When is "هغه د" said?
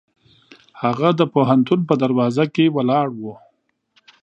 0.81-1.21